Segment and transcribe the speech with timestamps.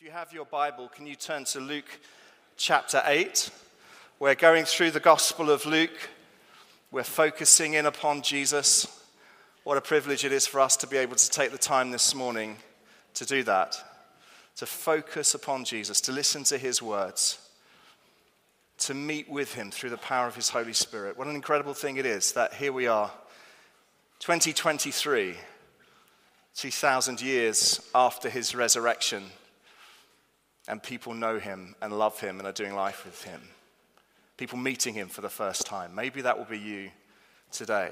[0.00, 2.00] If you have your Bible, can you turn to Luke
[2.56, 3.50] chapter 8?
[4.18, 6.08] We're going through the Gospel of Luke.
[6.90, 8.86] We're focusing in upon Jesus.
[9.62, 12.14] What a privilege it is for us to be able to take the time this
[12.14, 12.56] morning
[13.12, 13.76] to do that,
[14.56, 17.38] to focus upon Jesus, to listen to his words,
[18.78, 21.18] to meet with him through the power of his Holy Spirit.
[21.18, 23.10] What an incredible thing it is that here we are,
[24.20, 25.34] 2023,
[26.54, 29.24] 2,000 years after his resurrection
[30.70, 33.40] and people know him and love him and are doing life with him.
[34.36, 35.96] People meeting him for the first time.
[35.96, 36.90] Maybe that will be you
[37.50, 37.90] today.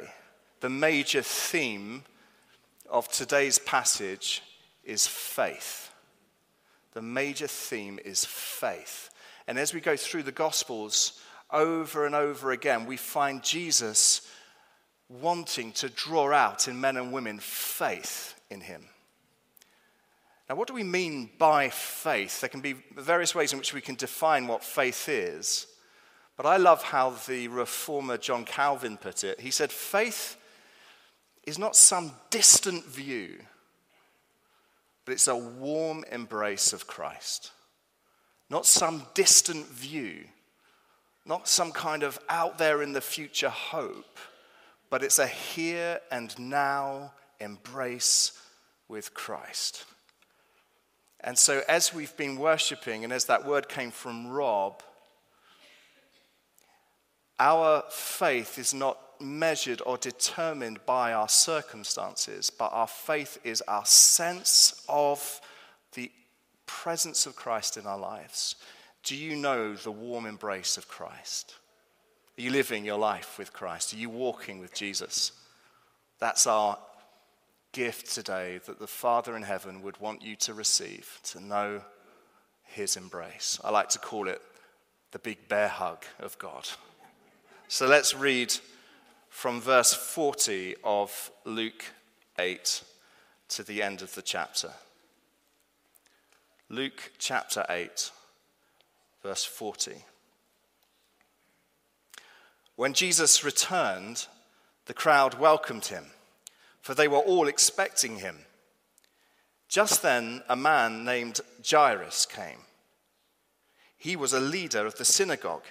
[0.61, 2.05] The major theme
[2.89, 4.45] of today's passage
[4.85, 5.91] is faith.
[6.95, 9.11] The major theme is faith.
[9.49, 14.31] And as we go through the Gospels over and over again, we find Jesus
[15.09, 18.85] wanting to draw out in men and women faith in him.
[20.49, 22.41] Now, what do we mean by faith?
[22.41, 25.67] There can be various ways in which we can define what faith is.
[26.37, 29.41] But I love how the reformer John Calvin put it.
[29.41, 30.37] He said, Faith
[31.45, 33.41] is not some distant view,
[35.05, 37.51] but it's a warm embrace of Christ.
[38.49, 40.25] Not some distant view,
[41.27, 44.19] not some kind of out there in the future hope,
[44.89, 48.33] but it's a here and now embrace
[48.89, 49.85] with Christ.
[51.21, 54.83] And so, as we've been worshiping, and as that word came from Rob,
[57.41, 63.85] our faith is not measured or determined by our circumstances, but our faith is our
[63.85, 65.41] sense of
[65.95, 66.11] the
[66.67, 68.57] presence of Christ in our lives.
[69.03, 71.55] Do you know the warm embrace of Christ?
[72.37, 73.93] Are you living your life with Christ?
[73.93, 75.33] Are you walking with Jesus?
[76.21, 76.79] That's our
[77.73, 81.83] gift today that the Father in heaven would want you to receive, to know
[82.65, 83.59] his embrace.
[83.65, 84.41] I like to call it
[85.13, 86.69] the big bear hug of God.
[87.69, 88.55] So let's read
[89.29, 91.85] from verse 40 of Luke
[92.39, 92.83] 8
[93.51, 94.73] to the end of the chapter.
[96.71, 98.11] Luke chapter 8,
[99.23, 100.05] verse 40.
[102.77, 104.27] When Jesus returned,
[104.87, 106.07] the crowd welcomed him
[106.89, 108.35] for they were all expecting him.
[109.69, 112.61] Just then, a man named Jairus came.
[113.99, 115.67] He was a leader of the synagogue.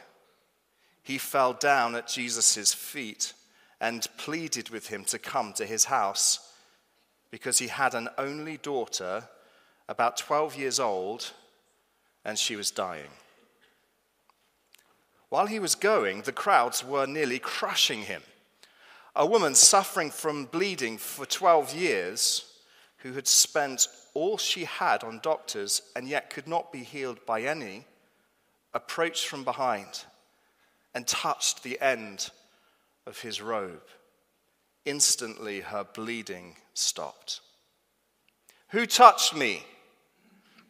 [1.01, 3.33] He fell down at Jesus' feet
[3.81, 6.53] and pleaded with him to come to his house
[7.31, 9.27] because he had an only daughter,
[9.89, 11.31] about 12 years old,
[12.23, 13.09] and she was dying.
[15.29, 18.21] While he was going, the crowds were nearly crushing him
[19.17, 22.45] a woman suffering from bleeding for 12 years,
[22.97, 27.41] who had spent all she had on doctors and yet could not be healed by
[27.41, 27.85] any,
[28.75, 30.05] approached from behind
[30.93, 32.29] and touched the end
[33.07, 33.87] of his robe.
[34.85, 37.41] Instantly, her bleeding stopped.
[38.69, 39.63] Who touched me?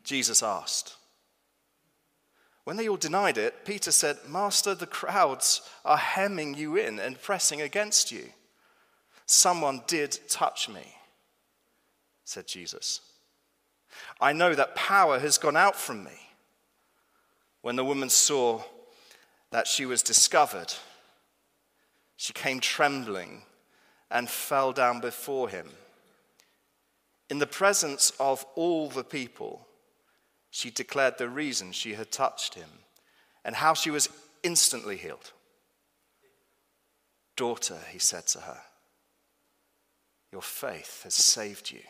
[0.05, 0.95] Jesus asked.
[2.63, 7.21] When they all denied it, Peter said, Master, the crowds are hemming you in and
[7.21, 8.29] pressing against you.
[9.27, 10.95] Someone did touch me,
[12.23, 13.01] said Jesus.
[14.21, 16.17] I know that power has gone out from me.
[17.61, 18.63] When the woman saw
[19.51, 20.73] that she was discovered,
[22.15, 23.43] she came trembling
[24.09, 25.69] and fell down before him.
[27.29, 29.67] In the presence of all the people,
[30.49, 32.69] she declared the reason she had touched him
[33.43, 34.09] and how she was
[34.43, 35.33] instantly healed.
[37.35, 38.61] Daughter, he said to her,
[40.31, 41.81] your faith has saved you.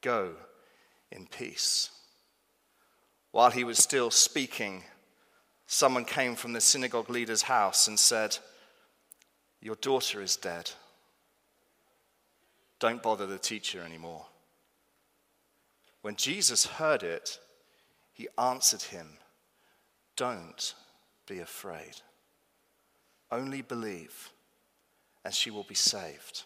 [0.00, 0.34] Go
[1.10, 1.90] in peace.
[3.30, 4.82] While he was still speaking,
[5.66, 8.38] someone came from the synagogue leader's house and said,
[9.60, 10.70] Your daughter is dead.
[12.78, 14.26] Don't bother the teacher anymore.
[16.02, 17.38] When Jesus heard it,
[18.12, 19.06] he answered him,
[20.16, 20.74] Don't
[21.26, 21.96] be afraid.
[23.30, 24.30] Only believe,
[25.24, 26.44] and she will be saved.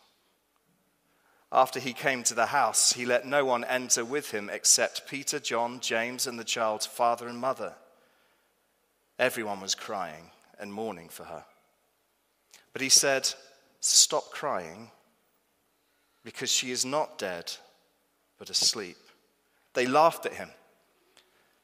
[1.52, 5.40] After he came to the house, he let no one enter with him except Peter,
[5.40, 7.74] John, James, and the child's father and mother.
[9.18, 11.44] Everyone was crying and mourning for her.
[12.72, 13.28] But he said,
[13.80, 14.90] Stop crying,
[16.22, 17.52] because she is not dead,
[18.38, 18.98] but asleep.
[19.74, 20.50] They laughed at him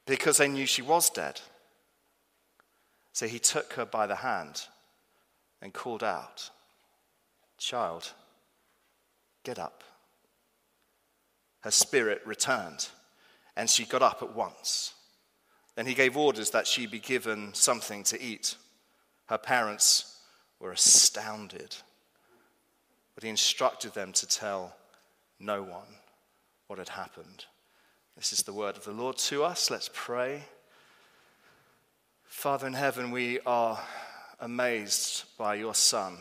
[0.06, 1.40] because they knew she was dead.
[3.12, 4.66] So he took her by the hand
[5.62, 6.50] and called out,
[7.58, 8.12] Child,
[9.46, 9.84] Get up.
[11.60, 12.88] Her spirit returned,
[13.56, 14.92] and she got up at once.
[15.76, 18.56] Then he gave orders that she be given something to eat.
[19.26, 20.18] Her parents
[20.58, 21.76] were astounded,
[23.14, 24.74] but he instructed them to tell
[25.38, 25.94] no one
[26.66, 27.44] what had happened.
[28.16, 29.70] This is the word of the Lord to us.
[29.70, 30.42] Let's pray.
[32.24, 33.78] Father in heaven, we are
[34.40, 36.16] amazed by your Son,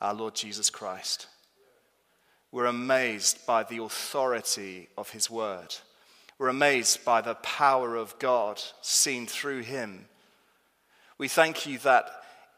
[0.00, 1.26] our Lord Jesus Christ.
[2.50, 5.74] We're amazed by the authority of his word.
[6.38, 10.06] We're amazed by the power of God seen through him.
[11.18, 12.08] We thank you that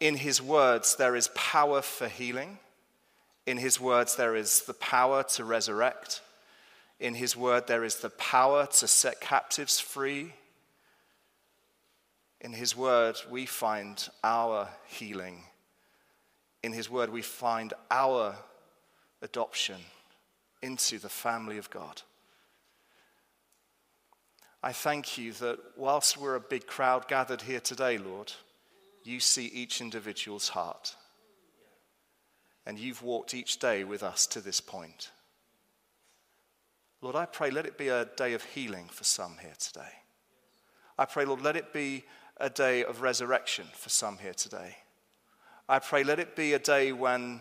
[0.00, 2.58] in his words there is power for healing.
[3.46, 6.20] In his words there is the power to resurrect.
[7.00, 10.34] In his word there is the power to set captives free.
[12.40, 15.44] In his word we find our healing.
[16.62, 18.36] In his word we find our
[19.22, 19.80] adoption
[20.62, 22.02] into the family of God.
[24.62, 28.32] I thank you that whilst we're a big crowd gathered here today, Lord,
[29.04, 30.96] you see each individual's heart.
[32.66, 35.10] And you've walked each day with us to this point.
[37.00, 39.92] Lord, I pray, let it be a day of healing for some here today.
[40.98, 42.04] I pray, Lord, let it be
[42.36, 44.76] a day of resurrection for some here today.
[45.66, 47.40] I pray, let it be a day when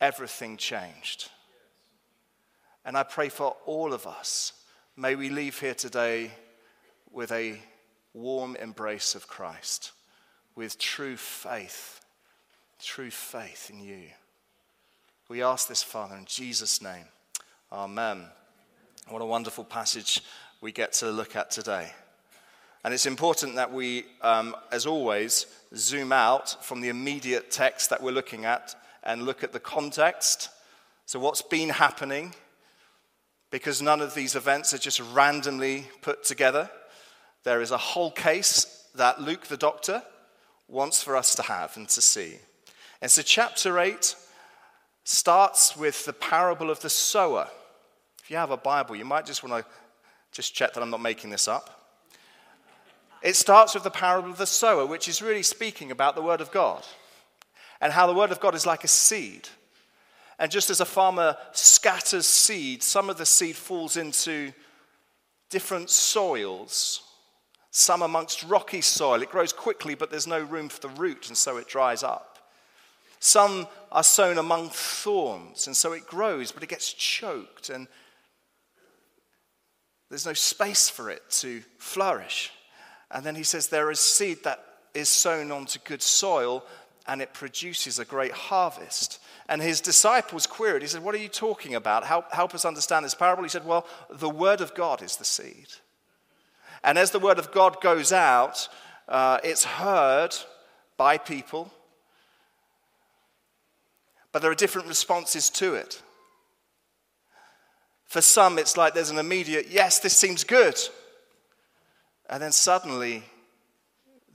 [0.00, 1.30] everything changed.
[2.84, 4.52] And I pray for all of us
[4.98, 6.30] May we leave here today
[7.12, 7.60] with a
[8.14, 9.92] warm embrace of Christ,
[10.54, 12.00] with true faith,
[12.82, 14.04] true faith in you.
[15.28, 17.04] We ask this, Father, in Jesus' name.
[17.70, 18.24] Amen.
[19.10, 20.22] What a wonderful passage
[20.62, 21.92] we get to look at today.
[22.82, 25.44] And it's important that we, um, as always,
[25.74, 28.74] zoom out from the immediate text that we're looking at
[29.06, 30.50] and look at the context.
[31.06, 32.34] So, what's been happening
[33.50, 36.68] because none of these events are just randomly put together.
[37.44, 40.02] There is a whole case that Luke the doctor
[40.68, 42.34] wants for us to have and to see.
[43.00, 44.16] And so, chapter 8
[45.04, 47.48] starts with the parable of the sower.
[48.22, 49.70] If you have a Bible, you might just want to
[50.32, 51.94] just check that I'm not making this up.
[53.22, 56.40] It starts with the parable of the sower, which is really speaking about the Word
[56.40, 56.84] of God
[57.80, 59.48] and how the Word of God is like a seed.
[60.38, 64.52] And just as a farmer scatters seed, some of the seed falls into
[65.50, 67.02] different soils.
[67.70, 69.22] Some amongst rocky soil.
[69.22, 72.38] It grows quickly, but there's no room for the root, and so it dries up.
[73.18, 77.88] Some are sown among thorns, and so it grows, but it gets choked, and
[80.08, 82.52] there's no space for it to flourish.
[83.10, 84.64] And then he says there is seed that
[84.94, 86.64] is sown onto good soil,
[87.06, 89.20] and it produces a great harvest.
[89.48, 92.04] And his disciples queried, he said, What are you talking about?
[92.04, 93.42] Help, help us understand this parable.
[93.42, 95.68] He said, Well, the word of God is the seed.
[96.82, 98.68] And as the word of God goes out,
[99.08, 100.34] uh, it's heard
[100.96, 101.72] by people,
[104.32, 106.02] but there are different responses to it.
[108.04, 110.78] For some, it's like there's an immediate, yes, this seems good.
[112.28, 113.24] And then suddenly,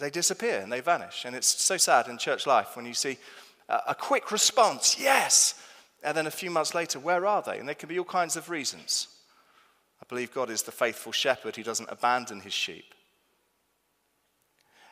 [0.01, 1.23] they disappear and they vanish.
[1.25, 3.17] And it's so sad in church life when you see
[3.69, 5.61] a quick response, yes.
[6.03, 7.59] And then a few months later, where are they?
[7.59, 9.07] And there can be all kinds of reasons.
[10.01, 12.93] I believe God is the faithful shepherd who doesn't abandon his sheep.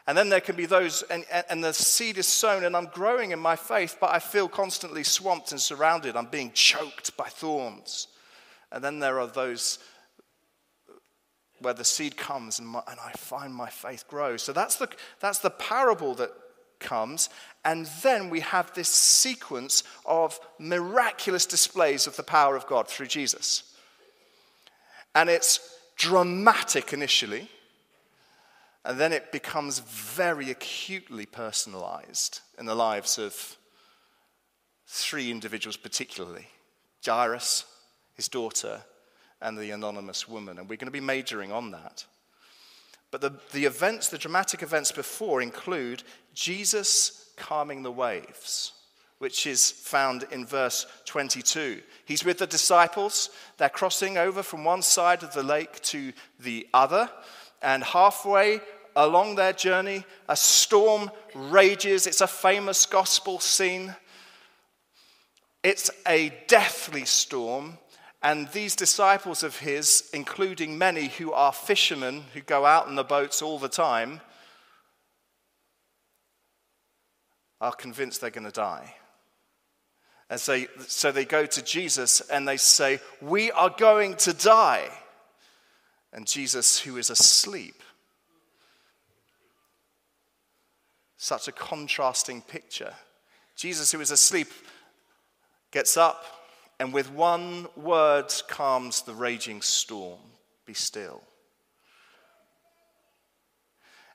[0.08, 3.32] And then there can be those, and, and the seed is sown, and I'm growing
[3.32, 6.16] in my faith, but I feel constantly swamped and surrounded.
[6.16, 8.08] I'm being choked by thorns.
[8.72, 9.80] And then there are those
[11.62, 14.42] where the seed comes and, my, and I find my faith grows.
[14.42, 14.90] So that's the,
[15.20, 16.32] that's the parable that
[16.80, 17.30] comes.
[17.66, 23.08] And then we have this sequence of miraculous displays of the power of God through
[23.08, 23.76] Jesus.
[25.16, 27.50] And it's dramatic initially,
[28.86, 33.58] and then it becomes very acutely personalized in the lives of
[34.88, 36.48] three individuals, particularly
[37.06, 37.66] Jairus,
[38.14, 38.82] his daughter,
[39.42, 40.58] and the anonymous woman.
[40.58, 42.06] And we're going to be majoring on that.
[43.12, 46.04] But the, the events, the dramatic events before include
[46.34, 48.74] Jesus calming the waves,
[49.18, 51.82] which is found in verse 22.
[52.06, 53.30] He's with the disciples.
[53.58, 57.10] They're crossing over from one side of the lake to the other.
[57.62, 58.62] And halfway
[58.96, 62.06] along their journey, a storm rages.
[62.06, 63.96] It's a famous gospel scene.
[65.64, 67.78] It's a deathly storm
[68.22, 73.04] and these disciples of his, including many who are fishermen who go out in the
[73.04, 74.20] boats all the time,
[77.62, 78.96] are convinced they're going to die.
[80.30, 84.90] And so, so they go to Jesus and they say, We are going to die.
[86.12, 87.82] and Jesus who is asleep.
[91.18, 92.94] Such a contrasting picture.
[93.56, 94.48] Jesus, who is asleep,
[95.72, 96.39] gets up
[96.80, 100.20] and with one word calms the raging storm
[100.66, 101.22] Be still.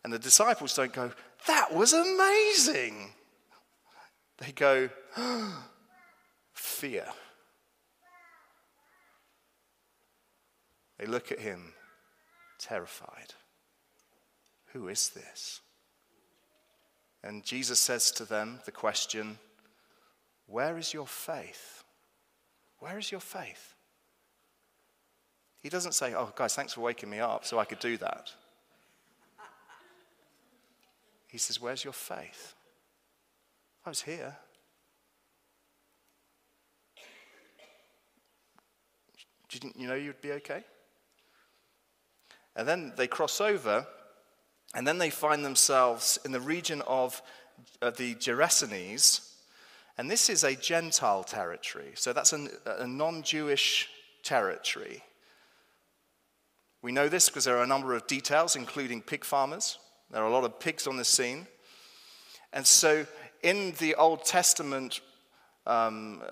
[0.02, 1.12] And the disciples don't go,
[1.46, 3.12] That was amazing.
[4.38, 4.88] They go,
[6.52, 7.06] Fear.
[10.98, 11.74] They look at him,
[12.58, 13.34] terrified.
[14.72, 15.60] Who is this?
[17.22, 19.38] And Jesus says to them the question,
[20.46, 21.83] Where is your faith?
[22.84, 23.72] Where is your faith?
[25.62, 28.30] He doesn't say, Oh, guys, thanks for waking me up so I could do that.
[31.26, 32.54] He says, Where's your faith?
[33.86, 34.36] I was here.
[39.48, 40.62] Didn't you know you'd be okay?
[42.54, 43.86] And then they cross over,
[44.74, 47.22] and then they find themselves in the region of,
[47.80, 49.33] of the Gerasenes.
[49.96, 51.92] And this is a Gentile territory.
[51.94, 53.88] So that's an, a non Jewish
[54.22, 55.02] territory.
[56.82, 59.78] We know this because there are a number of details, including pig farmers.
[60.10, 61.46] There are a lot of pigs on the scene.
[62.52, 63.06] And so
[63.42, 65.00] in the Old Testament
[65.66, 66.22] um,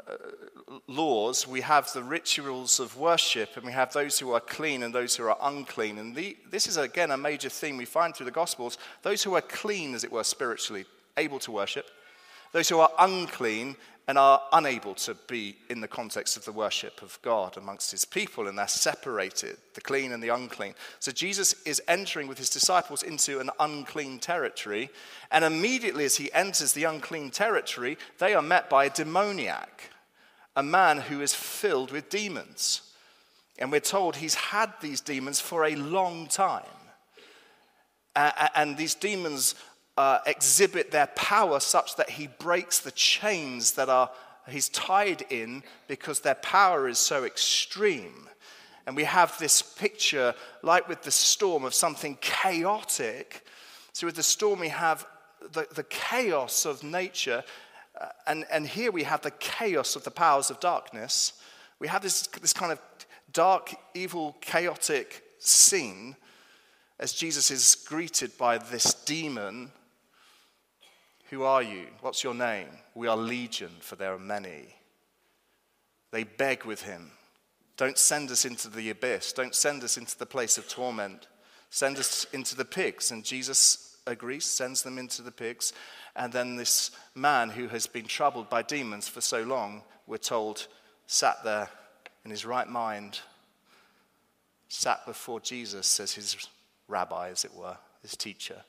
[0.87, 4.95] laws, we have the rituals of worship, and we have those who are clean and
[4.95, 5.99] those who are unclean.
[5.99, 8.77] And the, this is, again, a major theme we find through the Gospels.
[9.03, 10.85] Those who are clean, as it were, spiritually,
[11.17, 11.87] able to worship,
[12.53, 13.77] those who are unclean
[14.09, 18.05] and are unable to be in the context of the worship of God amongst his
[18.05, 20.75] people, and they're separated, the clean and the unclean.
[20.99, 24.91] So Jesus is entering with his disciples into an unclean territory,
[25.31, 29.91] and immediately as he enters the unclean territory, they are met by a demoniac,
[30.57, 32.83] a man who is filled with demons.
[33.59, 36.65] And we're told he's had these demons for a long time.
[38.15, 39.55] and these demons
[39.97, 44.11] uh, exhibit their power such that he breaks the chains that are
[44.49, 48.29] he's tied in because their power is so extreme.
[48.87, 53.47] And we have this picture, like with the storm, of something chaotic.
[53.93, 55.07] So, with the storm, we have
[55.53, 57.45] the, the chaos of nature,
[58.01, 61.35] uh, and, and here we have the chaos of the powers of darkness.
[61.79, 62.81] We have this, this kind of
[63.33, 66.17] dark, evil, chaotic scene
[66.99, 69.71] as Jesus is greeted by this demon
[71.33, 71.87] who are you?
[72.03, 72.69] What's your name?
[72.95, 74.77] We are legion, for there are many.
[76.11, 77.11] They beg with him.
[77.79, 79.33] Don't send us into the abyss.
[79.33, 81.29] Don't send us into the place of torment.
[81.71, 83.13] Send us into the pigs.
[83.13, 85.73] And Jesus agrees, sends them into the pigs.
[86.15, 90.67] And then this man who has been troubled by demons for so long, we're told,
[91.07, 91.71] sat there
[92.27, 93.21] in his right mind,
[94.69, 96.37] sat before Jesus as his
[96.89, 98.63] rabbi, as it were, his teacher.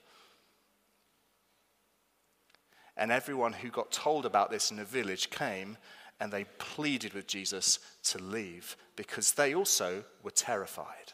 [2.96, 5.78] And everyone who got told about this in the village came
[6.20, 11.14] and they pleaded with Jesus to leave because they also were terrified.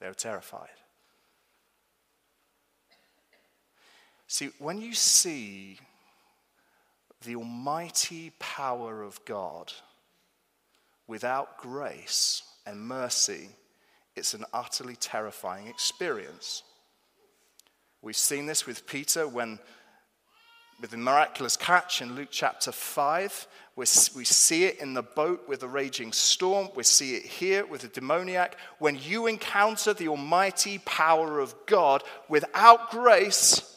[0.00, 0.68] They were terrified.
[4.28, 5.78] See, when you see
[7.24, 9.72] the almighty power of God
[11.06, 13.48] without grace and mercy,
[14.14, 16.62] it's an utterly terrifying experience.
[18.00, 19.58] We've seen this with Peter when,
[20.80, 23.48] with the miraculous catch in Luke chapter 5.
[23.74, 26.68] We see it in the boat with the raging storm.
[26.76, 28.56] We see it here with the demoniac.
[28.78, 33.67] When you encounter the almighty power of God without grace,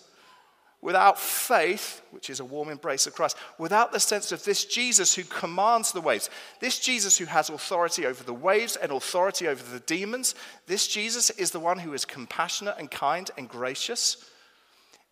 [0.82, 5.14] without faith, which is a warm embrace of Christ, without the sense of this Jesus
[5.14, 9.64] who commands the waves, this Jesus who has authority over the waves and authority over
[9.64, 10.34] the demons,
[10.66, 14.26] this Jesus is the one who is compassionate and kind and gracious.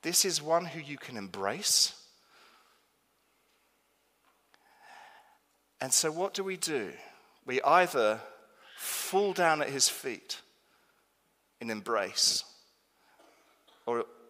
[0.01, 1.93] This is one who you can embrace.
[5.81, 6.91] And so, what do we do?
[7.45, 8.19] We either
[8.77, 10.39] fall down at his feet
[11.61, 12.43] in embrace,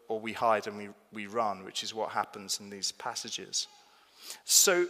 [0.09, 3.67] or we hide and we, we run, which is what happens in these passages.
[4.43, 4.87] So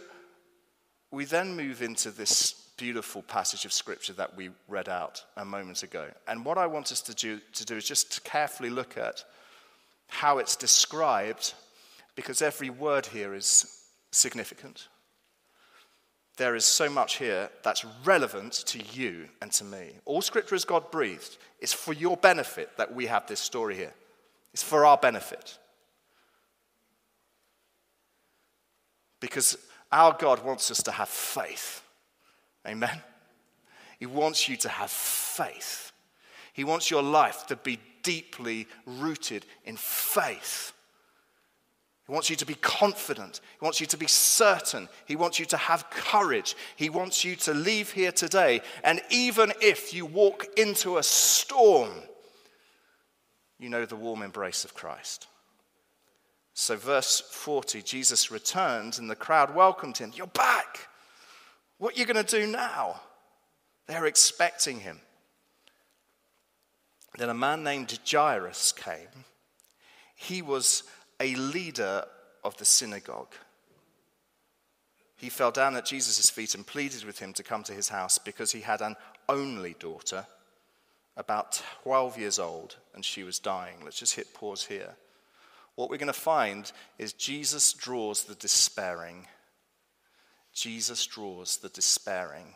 [1.12, 5.82] we then move into this beautiful passage of scripture that we read out a moment
[5.82, 6.08] ago.
[6.26, 9.22] And what I want us to do, to do is just to carefully look at
[10.08, 11.54] how it's described,
[12.16, 14.88] because every word here is significant.
[16.38, 19.90] There is so much here that's relevant to you and to me.
[20.06, 21.36] All scripture is God breathed.
[21.60, 23.92] It's for your benefit that we have this story here.
[24.52, 25.58] It's for our benefit.
[29.20, 29.56] Because
[29.92, 31.82] our God wants us to have faith.
[32.66, 33.00] Amen?
[33.98, 35.92] He wants you to have faith.
[36.52, 40.72] He wants your life to be deeply rooted in faith.
[42.06, 43.40] He wants you to be confident.
[43.58, 44.88] He wants you to be certain.
[45.06, 46.56] He wants you to have courage.
[46.74, 48.62] He wants you to leave here today.
[48.82, 51.90] And even if you walk into a storm,
[53.60, 55.28] you know the warm embrace of Christ.
[56.54, 60.12] So, verse 40 Jesus returned and the crowd welcomed him.
[60.14, 60.88] You're back.
[61.78, 63.00] What are you going to do now?
[63.86, 65.00] They're expecting him.
[67.16, 69.24] Then a man named Jairus came.
[70.14, 70.84] He was
[71.18, 72.04] a leader
[72.44, 73.34] of the synagogue.
[75.16, 78.16] He fell down at Jesus' feet and pleaded with him to come to his house
[78.16, 78.96] because he had an
[79.28, 80.26] only daughter,
[81.16, 83.76] about 12 years old, and she was dying.
[83.84, 84.96] Let's just hit pause here.
[85.74, 89.26] What we're going to find is Jesus draws the despairing.
[90.52, 92.54] Jesus draws the despairing.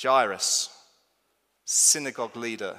[0.00, 0.70] Jairus,
[1.64, 2.76] synagogue leader.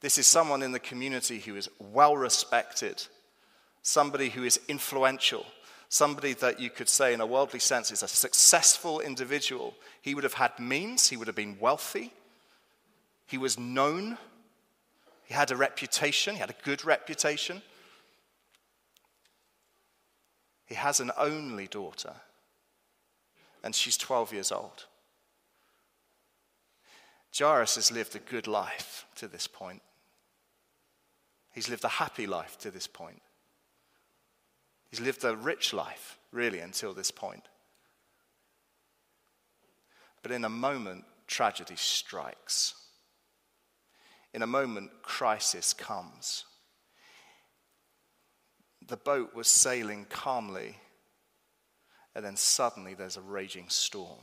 [0.00, 3.06] This is someone in the community who is well respected
[3.82, 5.46] somebody who is influential,
[5.88, 9.74] somebody that you could say, in a worldly sense, is a successful individual.
[10.02, 12.12] He would have had means, he would have been wealthy,
[13.30, 14.18] he was known,
[15.24, 17.62] he had a reputation, he had a good reputation.
[20.66, 22.12] He has an only daughter,
[23.62, 24.86] and she's 12 years old.
[27.38, 29.82] Jairus has lived a good life to this point.
[31.52, 33.22] He's lived a happy life to this point.
[34.90, 37.44] He's lived a rich life, really, until this point.
[40.20, 42.74] But in a moment, tragedy strikes.
[44.32, 46.44] In a moment, crisis comes.
[48.86, 50.76] The boat was sailing calmly,
[52.14, 54.20] and then suddenly there's a raging storm.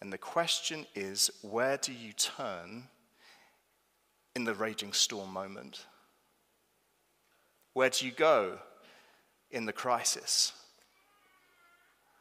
[0.00, 2.88] And the question is where do you turn
[4.34, 5.86] in the raging storm moment?
[7.72, 8.58] Where do you go
[9.50, 10.52] in the crisis?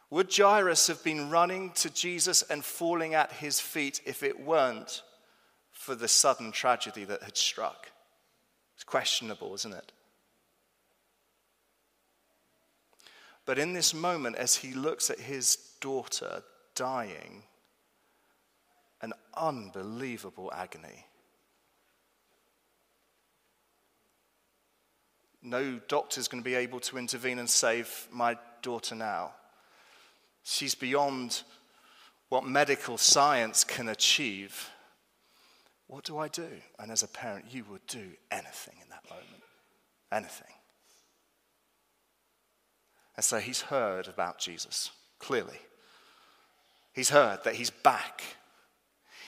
[0.09, 5.01] Would Jairus have been running to Jesus and falling at his feet if it weren't
[5.85, 7.91] for the sudden tragedy that had struck?
[8.73, 9.91] It's questionable, isn't it?
[13.45, 16.41] But in this moment, as he looks at his daughter
[16.73, 17.43] dying,
[19.01, 21.05] an unbelievable agony.
[25.43, 29.33] No doctor's going to be able to intervene and save my daughter now.
[30.41, 31.43] She's beyond
[32.29, 34.71] what medical science can achieve.
[35.87, 36.47] What do I do?
[36.79, 39.43] And as a parent, you would do anything in that moment.
[40.11, 40.53] Anything.
[43.15, 45.59] And so he's heard about Jesus, clearly.
[46.93, 48.23] He's heard that he's back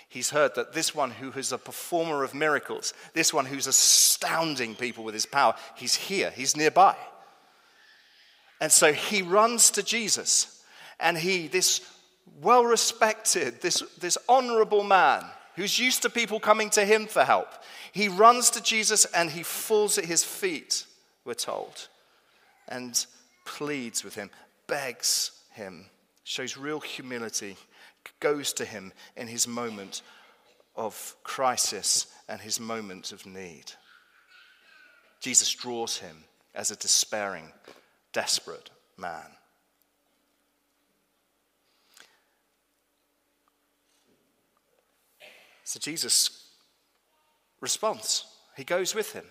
[0.07, 4.75] he's heard that this one who is a performer of miracles, this one who's astounding
[4.75, 6.95] people with his power, he's here, he's nearby.
[8.59, 10.63] And so he runs to Jesus,
[10.99, 11.81] and he, this
[12.41, 15.23] well respected, this, this honorable man
[15.57, 17.49] who's used to people coming to him for help,
[17.91, 20.85] he runs to Jesus and he falls at his feet,
[21.25, 21.89] we're told,
[22.69, 23.05] and
[23.45, 24.29] pleads with him,
[24.67, 25.87] begs him,
[26.23, 27.57] shows real humility
[28.19, 30.01] goes to him in his moment
[30.75, 33.71] of crisis and his moment of need.
[35.19, 37.51] Jesus draws him as a despairing,
[38.13, 39.25] desperate man.
[45.67, 46.47] So Jesus
[47.59, 48.25] responds.
[48.55, 49.25] He goes with him.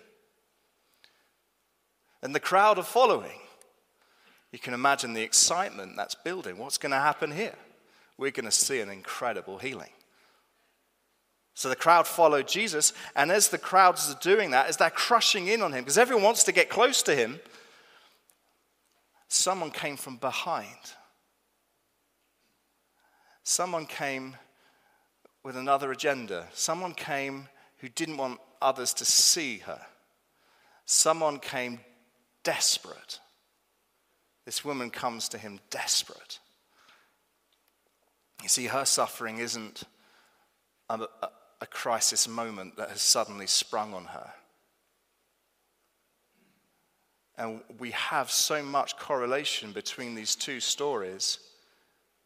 [2.22, 3.38] And the crowd are following.
[4.52, 6.58] You can imagine the excitement that's building.
[6.58, 7.54] What's going to happen here?
[8.18, 9.90] we're going to see an incredible healing.
[11.54, 15.48] So the crowd followed Jesus, and as the crowds are doing that, as they're crushing
[15.48, 17.40] in on him, because everyone wants to get close to him,
[19.28, 20.66] someone came from behind.
[23.42, 24.36] Someone came
[25.46, 26.48] with another agenda.
[26.54, 27.46] Someone came
[27.78, 29.80] who didn't want others to see her.
[30.86, 31.78] Someone came
[32.42, 33.20] desperate.
[34.44, 36.40] This woman comes to him desperate.
[38.42, 39.84] You see, her suffering isn't
[40.90, 41.28] a, a,
[41.60, 44.32] a crisis moment that has suddenly sprung on her.
[47.38, 51.38] And we have so much correlation between these two stories.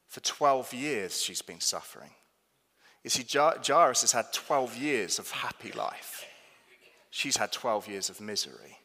[0.09, 2.12] For 12 years, she's been suffering.
[3.02, 6.26] You see, Jairus has had 12 years of happy life.
[7.10, 8.78] She's had 12 years of misery.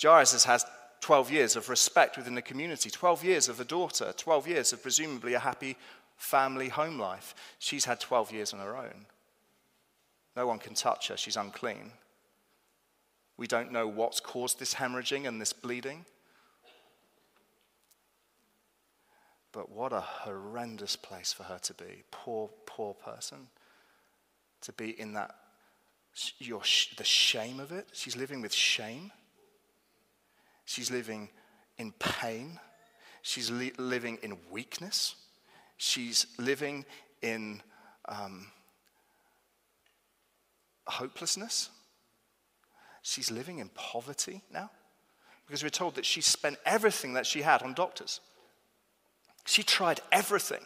[0.00, 0.62] Jairus has had
[1.00, 4.82] 12 years of respect within the community, 12 years of a daughter, 12 years of
[4.82, 5.76] presumably a happy
[6.16, 7.34] family, home life.
[7.58, 9.06] She's had 12 years on her own.
[10.36, 11.92] No one can touch her, she's unclean.
[13.36, 16.04] We don't know what's caused this hemorrhaging and this bleeding.
[19.52, 22.04] But what a horrendous place for her to be.
[22.10, 23.48] Poor, poor person.
[24.62, 25.34] To be in that,
[26.38, 26.62] your,
[26.96, 27.88] the shame of it.
[27.92, 29.10] She's living with shame.
[30.64, 31.30] She's living
[31.78, 32.58] in pain.
[33.22, 35.14] She's li- living in weakness.
[35.78, 36.84] She's living
[37.22, 37.62] in
[38.06, 38.48] um,
[40.86, 41.70] hopelessness.
[43.02, 44.70] She's living in poverty now
[45.46, 48.20] because we're told that she spent everything that she had on doctors.
[49.48, 50.60] She tried everything.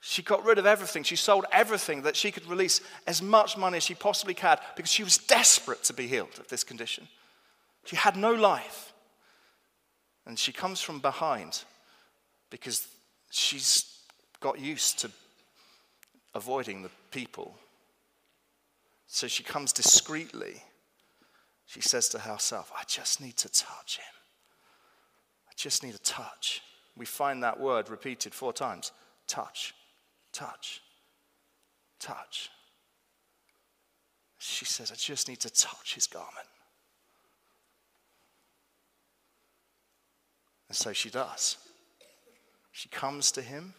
[0.00, 1.04] She got rid of everything.
[1.04, 4.90] She sold everything that she could release as much money as she possibly could because
[4.90, 7.06] she was desperate to be healed of this condition.
[7.84, 8.92] She had no life.
[10.26, 11.62] And she comes from behind
[12.50, 12.88] because
[13.30, 13.84] she's
[14.40, 15.10] got used to
[16.34, 17.54] avoiding the people.
[19.06, 20.60] So she comes discreetly.
[21.66, 24.14] She says to herself, I just need to touch him.
[25.48, 26.62] I just need a touch
[26.98, 28.92] we find that word repeated four times
[29.26, 29.74] touch,
[30.32, 30.82] touch,
[32.00, 32.50] touch.
[34.38, 36.46] She says, I just need to touch his garment.
[40.68, 41.56] And so she does.
[42.72, 43.74] She comes to him,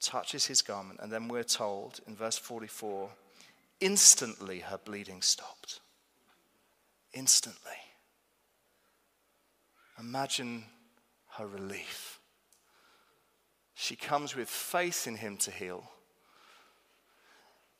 [0.00, 3.10] touches his garment, and then we're told in verse 44
[3.80, 5.80] instantly her bleeding stopped.
[7.12, 7.72] Instantly.
[9.98, 10.64] Imagine
[11.38, 12.20] her relief.
[13.74, 15.90] She comes with faith in him to heal.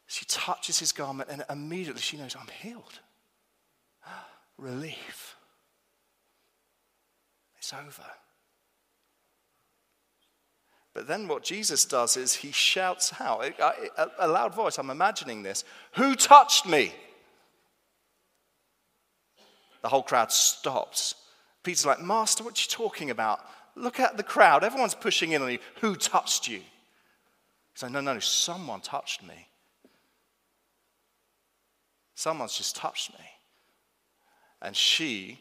[0.07, 3.01] She touches his garment and immediately she knows, I'm healed.
[4.59, 5.37] Relief.
[7.59, 8.05] It's over.
[10.93, 13.45] But then what Jesus does is he shouts out,
[14.19, 15.65] a loud voice, I'm imagining this,
[15.95, 16.93] Who touched me?
[19.83, 21.15] The whole crowd stops
[21.65, 23.41] Peter's like, Master, what are you talking about?
[23.75, 24.63] Look at the crowd.
[24.63, 25.59] Everyone's pushing in on you.
[25.81, 26.61] Who touched you?
[27.73, 29.49] He's like, No, no, someone touched me.
[32.15, 33.25] Someone's just touched me.
[34.63, 35.41] And she,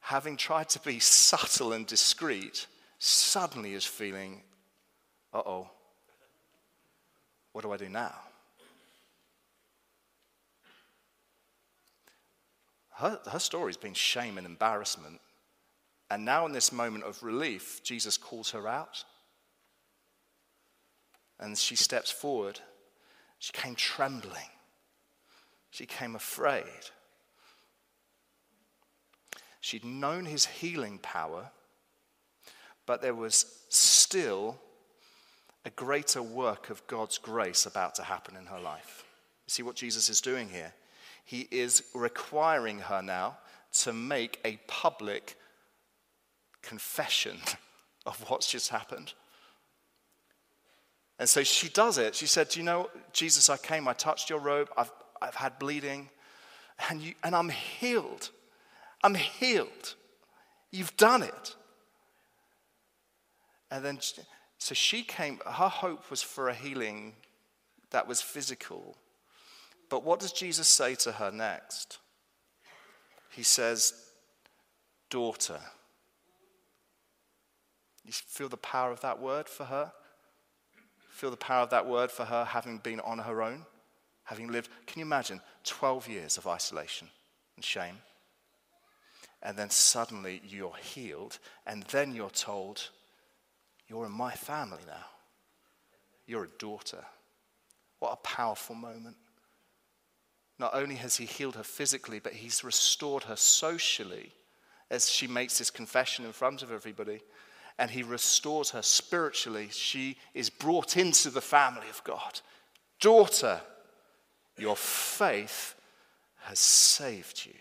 [0.00, 2.66] having tried to be subtle and discreet,
[2.98, 4.42] suddenly is feeling,
[5.32, 5.70] uh oh,
[7.52, 8.14] what do I do now?
[12.96, 15.20] Her, her story's been shame and embarrassment.
[16.10, 19.04] And now, in this moment of relief, Jesus calls her out.
[21.38, 22.60] And she steps forward.
[23.38, 24.50] She came trembling,
[25.70, 26.64] she came afraid.
[29.60, 31.50] She'd known his healing power,
[32.86, 34.56] but there was still
[35.64, 39.04] a greater work of God's grace about to happen in her life.
[39.48, 40.72] See what Jesus is doing here?
[41.26, 43.36] He is requiring her now
[43.80, 45.36] to make a public
[46.62, 47.36] confession
[48.06, 49.12] of what's just happened.
[51.18, 52.14] And so she does it.
[52.14, 55.58] She said, Do you know, Jesus, I came, I touched your robe, I've, I've had
[55.58, 56.10] bleeding,
[56.88, 58.30] and, you, and I'm healed.
[59.02, 59.94] I'm healed.
[60.70, 61.56] You've done it.
[63.70, 63.98] And then,
[64.58, 67.14] so she came, her hope was for a healing
[67.90, 68.96] that was physical.
[69.88, 71.98] But what does Jesus say to her next?
[73.30, 73.94] He says,
[75.10, 75.60] Daughter.
[78.04, 79.92] You feel the power of that word for her?
[81.10, 83.66] Feel the power of that word for her having been on her own?
[84.24, 87.08] Having lived, can you imagine, 12 years of isolation
[87.56, 87.96] and shame?
[89.42, 92.90] And then suddenly you're healed, and then you're told,
[93.88, 95.04] You're in my family now.
[96.26, 97.04] You're a daughter.
[98.00, 99.16] What a powerful moment.
[100.58, 104.32] Not only has he healed her physically, but he's restored her socially
[104.90, 107.20] as she makes this confession in front of everybody.
[107.78, 109.68] And he restores her spiritually.
[109.70, 112.40] She is brought into the family of God.
[113.00, 113.60] Daughter,
[114.56, 115.74] your faith
[116.44, 117.54] has saved you.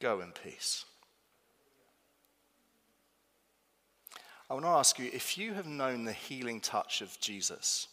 [0.00, 0.84] Go in peace.
[4.48, 7.88] I want to ask you if you have known the healing touch of Jesus,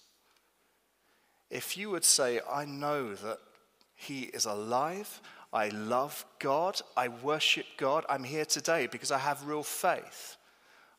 [1.49, 3.39] if you would say, I know that
[3.99, 5.21] he is alive.
[5.51, 6.79] I love God.
[6.95, 8.05] I worship God.
[8.07, 10.37] I'm here today because I have real faith.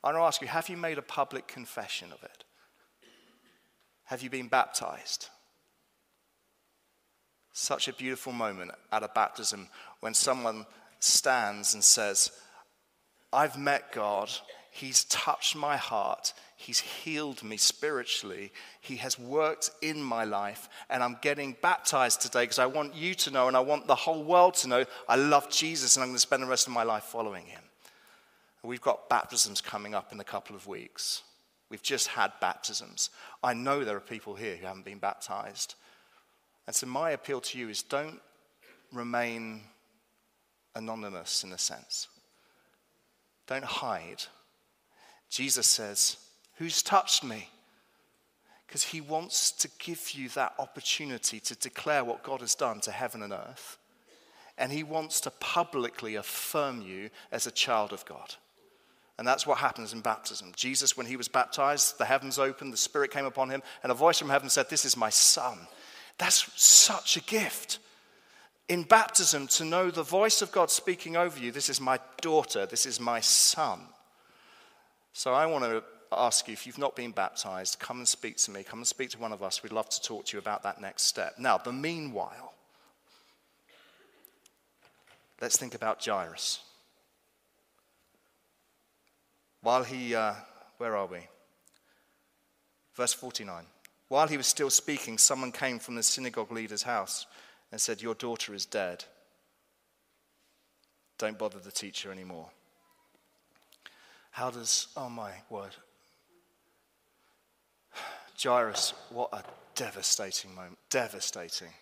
[0.05, 2.45] I want to ask you have you made a public confession of it?
[4.05, 5.31] Have you been baptized?
[7.55, 9.69] Such a beautiful moment at a baptism
[10.01, 10.67] when someone
[10.99, 12.31] stands and says,
[13.33, 14.31] I've met God.
[14.73, 16.35] He's touched my heart.
[16.63, 18.53] He's healed me spiritually.
[18.83, 20.69] He has worked in my life.
[20.91, 23.95] And I'm getting baptized today because I want you to know and I want the
[23.95, 26.75] whole world to know I love Jesus and I'm going to spend the rest of
[26.75, 27.63] my life following him.
[28.63, 31.23] We've got baptisms coming up in a couple of weeks.
[31.71, 33.09] We've just had baptisms.
[33.43, 35.77] I know there are people here who haven't been baptized.
[36.67, 38.21] And so, my appeal to you is don't
[38.93, 39.63] remain
[40.77, 42.09] anonymous in a sense.
[43.47, 44.25] Don't hide.
[45.31, 46.19] Jesus says,
[46.61, 47.49] Who's touched me?
[48.67, 52.91] Because he wants to give you that opportunity to declare what God has done to
[52.93, 53.79] heaven and earth.
[54.59, 58.35] And he wants to publicly affirm you as a child of God.
[59.17, 60.53] And that's what happens in baptism.
[60.55, 63.95] Jesus, when he was baptized, the heavens opened, the Spirit came upon him, and a
[63.95, 65.61] voice from heaven said, This is my son.
[66.19, 67.79] That's such a gift.
[68.69, 72.67] In baptism, to know the voice of God speaking over you, this is my daughter,
[72.67, 73.81] this is my son.
[75.15, 78.51] So I want to ask you if you've not been baptized, come and speak to
[78.51, 78.63] me.
[78.63, 79.63] Come and speak to one of us.
[79.63, 81.35] We'd love to talk to you about that next step.
[81.39, 82.55] Now, the meanwhile,
[85.41, 86.61] let's think about Jairus.
[89.63, 90.35] While he, uh,
[90.79, 91.21] where are we?
[92.95, 93.65] Verse 49.
[94.09, 97.27] While he was still speaking, someone came from the synagogue leader's house
[97.71, 99.05] and said, Your daughter is dead.
[101.19, 102.49] Don't bother the teacher anymore.
[104.33, 105.77] How does, oh my word.
[108.43, 109.43] Jairus, what a
[109.75, 110.79] devastating moment.
[110.89, 111.73] Devastating.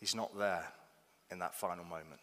[0.00, 0.66] He's not there
[1.30, 2.20] in that final moment.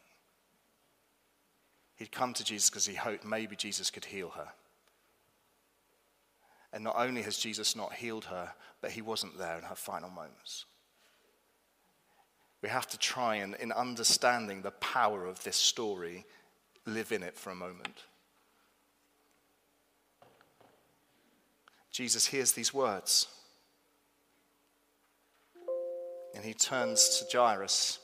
[1.96, 4.50] He'd come to Jesus because he hoped maybe Jesus could heal her.
[6.72, 10.10] And not only has Jesus not healed her, but he wasn't there in her final
[10.10, 10.66] moments.
[12.62, 16.26] We have to try and, in understanding the power of this story,
[16.86, 18.04] live in it for a moment.
[21.94, 23.28] Jesus hears these words.
[26.36, 28.00] And he turns to Jairus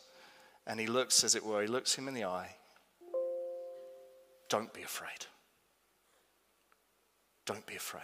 [0.67, 2.55] and he looks, as it were, he looks him in the eye.
[4.47, 5.25] Don't be afraid.
[7.45, 8.03] Don't be afraid.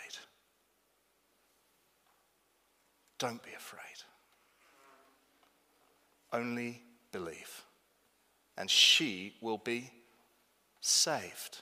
[3.20, 3.82] Don't be afraid.
[6.34, 7.64] Only believe.
[8.58, 9.92] And she will be
[10.82, 11.62] saved.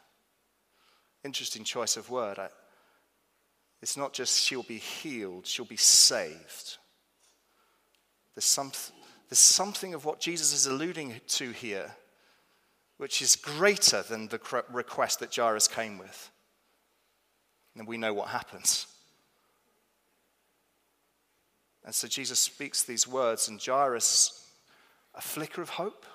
[1.25, 2.39] Interesting choice of word.
[2.39, 2.47] I,
[3.83, 6.77] it's not just she'll be healed, she'll be saved.
[8.33, 8.71] There's, some,
[9.27, 11.91] there's something of what Jesus is alluding to here,
[12.95, 14.39] which is greater than the
[14.71, 16.31] request that Jairus came with.
[17.77, 18.87] And we know what happens.
[21.83, 24.49] And so Jesus speaks these words, and Jairus,
[25.13, 26.05] a flicker of hope.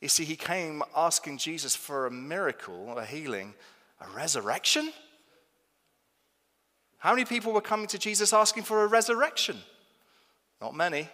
[0.00, 3.54] You see, he came asking Jesus for a miracle, a healing,
[4.00, 4.92] a resurrection.
[6.98, 9.56] How many people were coming to Jesus asking for a resurrection?
[10.60, 11.08] Not many.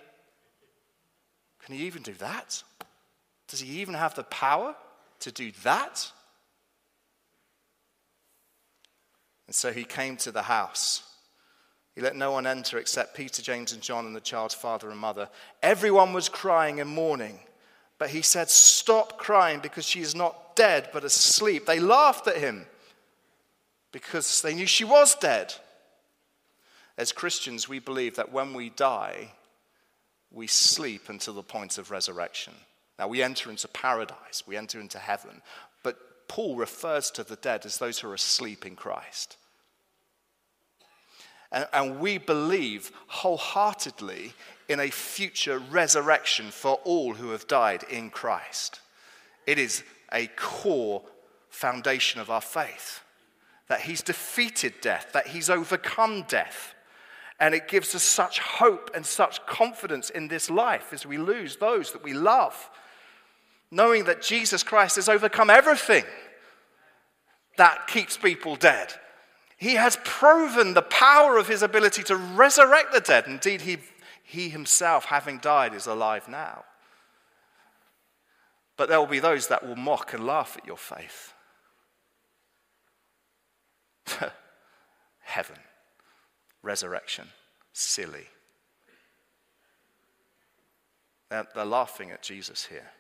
[1.65, 2.63] Can he even do that?
[3.49, 4.75] Does he even have the power
[5.21, 6.11] to do that?
[9.47, 11.03] And so he came to the house.
[11.95, 14.99] He let no one enter except Peter, James, and John, and the child's father and
[14.99, 15.29] mother.
[15.63, 17.39] Everyone was crying and mourning.
[17.99, 21.67] But he said, Stop crying because she is not dead, but asleep.
[21.67, 22.67] They laughed at him
[23.93, 25.55] because they knew she was dead.
[26.97, 29.33] As Christians, we believe that when we die,
[30.31, 32.55] we sleep until the point of resurrection.
[32.99, 35.43] Now, we enter into paradise, we enter into heaven,
[35.83, 39.37] but Paul refers to the dead as those who are asleep in Christ.
[41.51, 44.33] And, and we believe wholeheartedly
[44.69, 48.81] in a future resurrection for all who have died in Christ.
[49.47, 51.03] It is a core
[51.51, 53.01] foundation of our faith
[53.69, 56.74] that he's defeated death, that he's overcome death.
[57.41, 61.57] And it gives us such hope and such confidence in this life as we lose
[61.57, 62.71] those that we love,
[63.71, 66.05] knowing that Jesus Christ has overcome everything
[67.57, 68.93] that keeps people dead.
[69.57, 73.27] He has proven the power of his ability to resurrect the dead.
[73.27, 73.79] Indeed, he,
[74.23, 76.65] he himself, having died, is alive now.
[78.77, 81.33] But there will be those that will mock and laugh at your faith.
[85.21, 85.57] Heaven
[86.65, 87.29] resurrection.
[87.73, 88.27] Silly.
[91.29, 92.91] They're, they're laughing at Jesus here.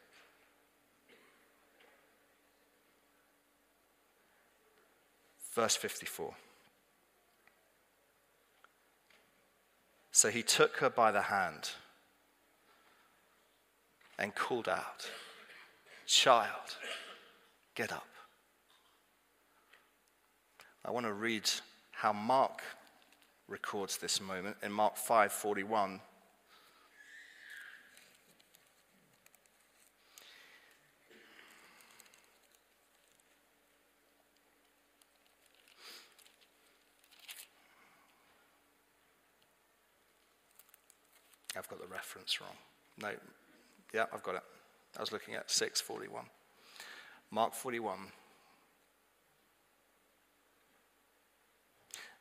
[5.55, 6.35] Verse 54.
[10.11, 11.71] So he took her by the hand
[14.19, 15.09] and called out,
[16.07, 16.77] Child,
[17.75, 18.07] get up.
[20.85, 21.49] I want to read
[21.93, 22.61] how Mark
[23.49, 26.01] records this moment in Mark 5:41.
[41.57, 42.57] I've got the reference wrong.
[42.99, 43.11] No,
[43.93, 44.43] yeah, I've got it.
[44.97, 46.25] I was looking at 641.
[47.31, 47.99] Mark 41.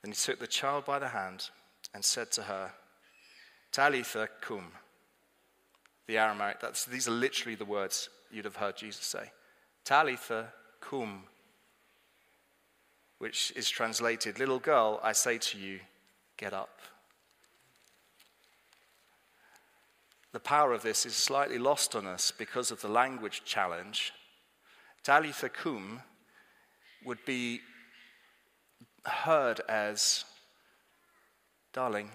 [0.03, 1.49] Then he took the child by the hand
[1.93, 2.71] and said to her,
[3.71, 4.71] Talitha cum.
[6.07, 9.31] The Aramaic, that's, these are literally the words you'd have heard Jesus say.
[9.85, 11.23] Talitha cum,
[13.19, 15.79] which is translated, Little girl, I say to you,
[16.35, 16.81] get up.
[20.33, 24.11] The power of this is slightly lost on us because of the language challenge.
[25.03, 26.01] Talitha cum
[27.05, 27.61] would be
[29.05, 30.25] heard as,
[31.73, 32.11] Darling,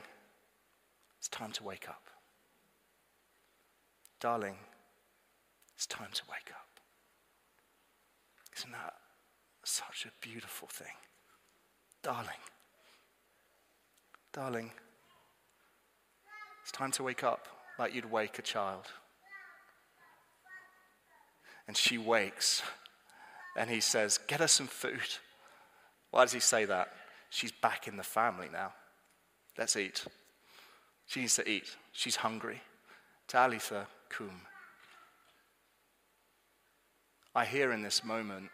[1.19, 2.03] it's time to wake up.
[4.21, 4.57] Darling,
[5.75, 6.67] it's time to wake up.
[8.57, 8.95] Isn't that
[9.65, 10.95] such a beautiful thing?
[12.03, 12.43] Darling,
[14.33, 14.71] darling,
[16.63, 17.49] it's time to wake up
[17.79, 18.87] like you'd wake a child.
[21.67, 22.63] And she wakes,
[23.57, 25.19] and he says, Get her some food.
[26.11, 26.89] Why does he say that?
[27.31, 28.73] She's back in the family now.
[29.59, 30.05] Let's eat.
[31.07, 31.77] She needs to eat.
[31.93, 32.63] She's hungry.
[33.27, 34.43] Talitha cum.
[37.35, 38.51] I hear in this moment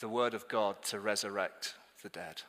[0.00, 2.42] the word of God to resurrect the dead.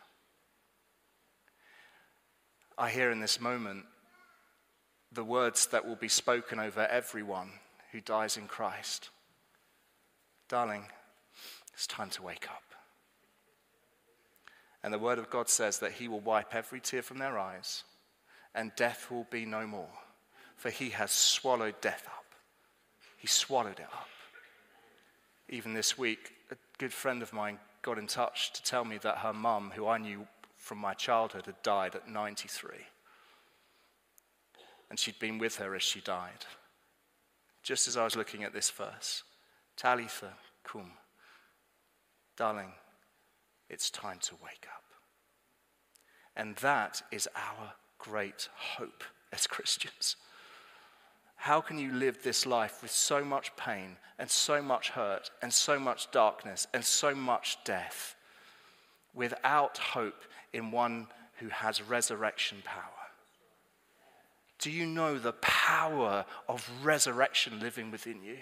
[2.78, 3.86] I hear in this moment
[5.12, 7.52] the words that will be spoken over everyone
[7.92, 9.10] who dies in Christ.
[10.50, 10.86] Darling,
[11.76, 12.64] it's time to wake up.
[14.82, 17.84] And the word of God says that he will wipe every tear from their eyes,
[18.54, 19.90] and death will be no more,
[20.56, 22.26] for he has swallowed death up.
[23.18, 24.08] He swallowed it up.
[25.50, 29.18] Even this week, a good friend of mine got in touch to tell me that
[29.18, 32.78] her mum, who I knew from my childhood had died at 93.
[34.90, 36.46] And she'd been with her as she died.
[37.64, 39.24] Just as I was looking at this verse
[39.76, 40.34] Talitha
[40.64, 40.92] cum.
[42.38, 42.74] Darling,
[43.70, 44.84] it's time to wake up.
[46.36, 50.16] And that is our great hope as Christians.
[51.38, 55.54] How can you live this life with so much pain and so much hurt and
[55.54, 58.16] so much darkness and so much death
[59.14, 61.08] without hope in one
[61.40, 62.82] who has resurrection power.
[64.60, 68.38] Do you know the power of resurrection living within you?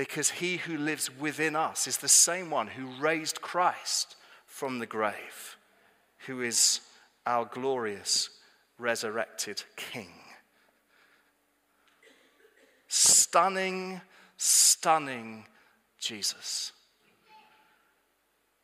[0.00, 4.86] Because he who lives within us is the same one who raised Christ from the
[4.86, 5.58] grave,
[6.26, 6.80] who is
[7.26, 8.30] our glorious
[8.78, 10.08] resurrected King.
[12.88, 14.00] Stunning,
[14.38, 15.44] stunning
[15.98, 16.72] Jesus.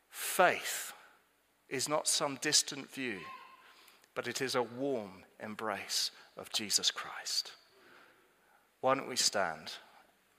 [0.09, 0.95] Faith
[1.69, 3.19] is not some distant view,
[4.15, 7.53] but it is a warm embrace of Jesus Christ.
[8.81, 9.73] Why don't we stand?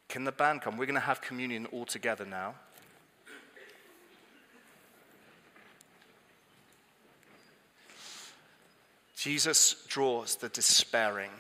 [0.10, 0.78] Can the band come?
[0.78, 2.56] We're going to have communion all together now.
[9.16, 11.32] Jesus draws the despairing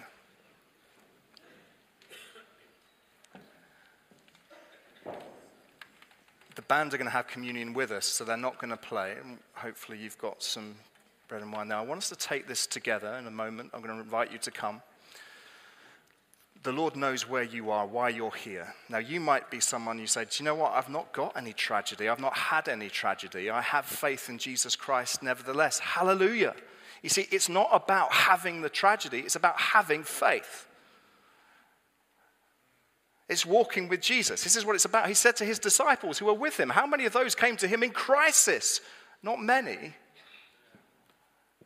[6.57, 9.13] the band are going to have communion with us, so they're not going to play.
[9.53, 10.73] Hopefully, you've got some
[11.27, 11.83] bread and wine now.
[11.83, 13.69] I want us to take this together in a moment.
[13.75, 14.81] I'm going to invite you to come.
[16.63, 18.73] The Lord knows where you are, why you're here.
[18.89, 20.73] Now, you might be someone you say, Do you know what?
[20.73, 22.09] I've not got any tragedy.
[22.09, 23.49] I've not had any tragedy.
[23.49, 25.79] I have faith in Jesus Christ nevertheless.
[25.79, 26.55] Hallelujah.
[27.03, 30.67] You see, it's not about having the tragedy, it's about having faith.
[33.29, 34.43] It's walking with Jesus.
[34.43, 35.07] This is what it's about.
[35.07, 37.67] He said to his disciples who were with him, How many of those came to
[37.67, 38.79] him in crisis?
[39.21, 39.93] Not many.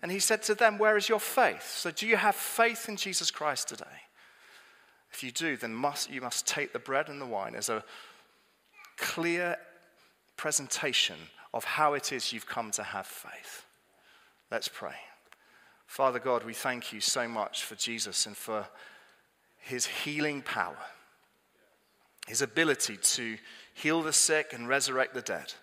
[0.02, 1.64] And he said to them, Where is your faith?
[1.64, 3.86] So, do you have faith in Jesus Christ today?
[5.14, 7.84] If you do, then must, you must take the bread and the wine as a
[8.98, 9.58] clear
[10.38, 11.18] presentation
[11.54, 13.66] of how it is you've come to have faith.
[14.50, 14.96] Let's pray.
[15.86, 18.68] Father God, we thank you so much for Jesus and for
[19.60, 20.78] his healing power
[22.28, 23.38] his ability to
[23.74, 25.54] heal the sick and resurrect the dead.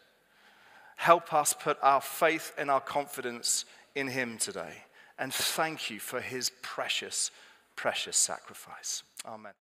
[0.96, 4.82] Help us put our faith and our confidence in him today.
[5.18, 7.30] And thank you for his precious,
[7.76, 9.02] precious sacrifice.
[9.24, 9.67] Amen.